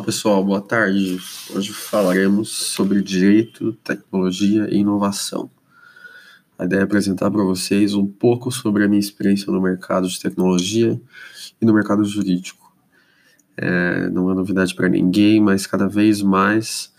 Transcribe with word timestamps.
pessoal, 0.00 0.44
boa 0.44 0.60
tarde. 0.60 1.16
Hoje 1.54 1.72
falaremos 1.72 2.48
sobre 2.48 3.00
direito, 3.00 3.72
tecnologia 3.84 4.68
e 4.68 4.78
inovação. 4.78 5.48
A 6.58 6.64
ideia 6.64 6.80
é 6.80 6.82
apresentar 6.82 7.30
para 7.30 7.44
vocês 7.44 7.94
um 7.94 8.04
pouco 8.04 8.50
sobre 8.50 8.82
a 8.84 8.88
minha 8.88 8.98
experiência 8.98 9.52
no 9.52 9.62
mercado 9.62 10.08
de 10.08 10.20
tecnologia 10.20 11.00
e 11.62 11.64
no 11.64 11.72
mercado 11.72 12.04
jurídico. 12.04 12.74
É, 13.56 14.10
não 14.10 14.28
é 14.28 14.34
novidade 14.34 14.74
para 14.74 14.88
ninguém, 14.88 15.40
mas 15.40 15.68
cada 15.68 15.86
vez 15.86 16.20
mais 16.20 16.92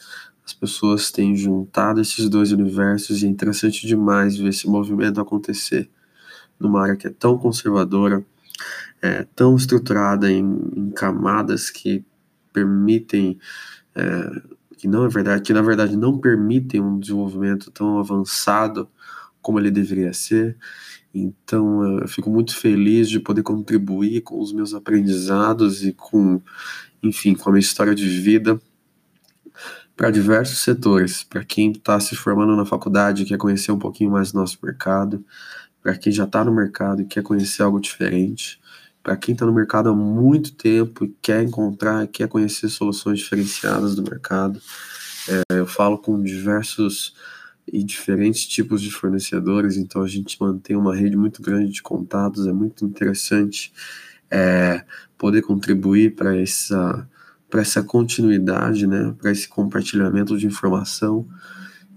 as 0.46 0.54
pessoas 0.54 1.12
têm 1.12 1.36
juntado 1.36 2.00
esses 2.00 2.30
dois 2.30 2.54
universos 2.54 3.22
e 3.22 3.26
é 3.26 3.30
interessante 3.30 3.86
demais 3.86 4.38
ver 4.38 4.48
esse 4.48 4.66
movimento 4.66 5.20
acontecer 5.20 5.90
numa 6.58 6.84
área 6.84 6.96
que 6.96 7.08
é 7.08 7.12
tão 7.12 7.38
conservadora, 7.38 8.26
é, 9.02 9.28
tão 9.36 9.58
estruturada 9.58 10.32
em, 10.32 10.46
em 10.74 10.90
camadas 10.92 11.70
que 11.70 12.06
permitem, 12.58 13.38
é, 13.96 14.42
que 14.78 14.88
não 14.88 15.06
é 15.06 15.10
verdade, 15.10 15.44
que 15.44 15.54
na 15.54 15.62
verdade 15.62 15.96
não 15.96 16.18
permitem 16.18 16.82
um 16.82 17.00
desenvolvimento 17.00 17.70
tão 17.70 18.00
avançado 18.00 18.90
como 19.42 19.60
ele 19.60 19.70
deveria 19.70 20.14
ser. 20.14 20.58
Então 21.14 22.00
eu 22.00 22.08
fico 22.08 22.30
muito 22.30 22.56
feliz 22.56 23.10
de 23.10 23.20
poder 23.20 23.44
contribuir 23.44 24.22
com 24.22 24.40
os 24.40 24.52
meus 24.52 24.74
aprendizados 24.74 25.84
e 25.86 25.94
com, 25.94 26.42
enfim, 27.04 27.36
com 27.36 27.50
a 27.50 27.54
minha 27.54 27.62
história 27.62 27.94
de 27.94 28.08
vida 28.08 28.60
para 29.96 30.12
diversos 30.12 30.60
setores, 30.60 31.24
para 31.24 31.44
quem 31.44 31.72
está 31.72 32.00
se 32.00 32.16
formando 32.16 32.56
na 32.56 32.66
faculdade 32.66 33.26
quer 33.26 33.38
conhecer 33.38 33.72
um 33.72 33.80
pouquinho 33.80 34.12
mais 34.12 34.32
do 34.32 34.40
nosso 34.40 34.60
mercado, 34.64 35.26
para 35.82 35.98
quem 35.98 36.12
já 36.12 36.26
está 36.26 36.44
no 36.44 36.54
mercado 36.54 37.02
e 37.02 37.06
quer 37.06 37.24
conhecer 37.24 37.64
algo 37.64 37.80
diferente, 37.80 38.60
para 39.08 39.16
quem 39.16 39.32
está 39.32 39.46
no 39.46 39.54
mercado 39.54 39.88
há 39.88 39.96
muito 39.96 40.54
tempo 40.54 41.06
e 41.06 41.16
quer 41.22 41.42
encontrar, 41.42 42.06
quer 42.08 42.28
conhecer 42.28 42.68
soluções 42.68 43.20
diferenciadas 43.20 43.96
do 43.96 44.04
mercado. 44.04 44.60
É, 45.30 45.60
eu 45.60 45.66
falo 45.66 45.98
com 45.98 46.22
diversos 46.22 47.16
e 47.72 47.82
diferentes 47.86 48.46
tipos 48.46 48.82
de 48.82 48.92
fornecedores, 48.92 49.78
então 49.78 50.02
a 50.02 50.08
gente 50.10 50.36
mantém 50.42 50.76
uma 50.76 50.94
rede 50.94 51.16
muito 51.16 51.42
grande 51.42 51.72
de 51.72 51.82
contatos, 51.82 52.48
é 52.48 52.52
muito 52.52 52.84
interessante 52.84 53.72
é, 54.30 54.84
poder 55.18 55.42
contribuir 55.42 56.14
para 56.14 56.36
essa, 56.36 57.08
para 57.50 57.62
essa 57.62 57.82
continuidade, 57.82 58.86
né, 58.86 59.16
para 59.18 59.32
esse 59.32 59.48
compartilhamento 59.48 60.38
de 60.38 60.48
informação. 60.48 61.26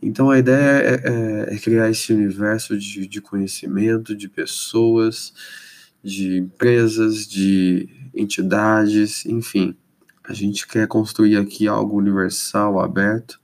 Então 0.00 0.30
a 0.30 0.39
ideia 0.39 0.80
é, 0.80 1.48
é, 1.50 1.55
é 1.56 1.58
criar 1.58 1.91
esse 1.91 2.12
universo 2.12 2.78
de, 2.78 3.05
de 3.08 3.20
conhecimento, 3.20 4.14
de 4.14 4.28
pessoas, 4.28 5.34
de 6.02 6.38
empresas, 6.38 7.26
de 7.26 7.88
entidades, 8.14 9.24
enfim. 9.26 9.76
A 10.24 10.32
gente 10.32 10.66
quer 10.66 10.86
construir 10.86 11.36
aqui 11.36 11.66
algo 11.66 11.96
universal, 11.96 12.80
aberto. 12.80 13.40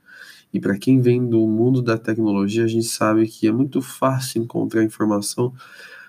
E 0.52 0.60
para 0.60 0.78
quem 0.78 1.00
vem 1.00 1.28
do 1.28 1.46
mundo 1.46 1.82
da 1.82 1.98
tecnologia, 1.98 2.64
a 2.64 2.68
gente 2.68 2.86
sabe 2.86 3.27
que 3.27 3.46
é 3.46 3.52
muito 3.52 3.82
fácil 3.82 4.42
encontrar 4.42 4.82
informação 4.82 5.52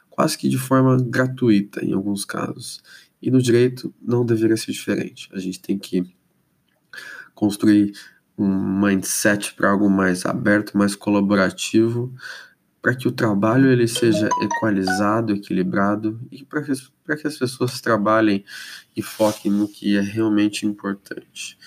quase 0.10 0.38
que 0.38 0.50
de 0.50 0.58
forma 0.58 0.98
gratuita 1.00 1.84
em 1.86 1.94
alguns 1.94 2.26
casos. 2.26 2.82
E 3.22 3.30
no 3.30 3.42
direito 3.42 3.94
não 4.02 4.26
deveria 4.26 4.58
ser 4.58 4.72
diferente. 4.72 5.30
A 5.34 5.40
gente 5.40 5.60
tem 5.60 5.78
que 5.78 6.04
construir 7.36 7.94
um 8.38 8.80
mindset 8.80 9.54
para 9.54 9.72
algo 9.72 9.90
mais 9.90 10.26
aberto, 10.26 10.78
mais 10.78 10.96
colaborativo, 10.96 12.14
para 12.88 12.96
que 12.96 13.06
o 13.06 13.12
trabalho 13.12 13.70
ele 13.70 13.86
seja 13.86 14.30
equalizado, 14.42 15.34
equilibrado 15.34 16.18
e 16.32 16.46
para 16.46 16.62
que, 16.62 16.72
que 16.72 17.28
as 17.28 17.38
pessoas 17.38 17.82
trabalhem 17.82 18.46
e 18.96 19.02
foquem 19.02 19.52
no 19.52 19.68
que 19.68 19.98
é 19.98 20.00
realmente 20.00 20.66
importante. 20.66 21.58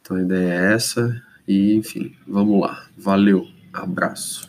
Então 0.00 0.16
a 0.16 0.22
ideia 0.22 0.52
é 0.52 0.74
essa 0.74 1.22
e 1.46 1.74
enfim, 1.74 2.16
vamos 2.26 2.60
lá. 2.60 2.88
Valeu, 2.98 3.46
abraço. 3.72 4.42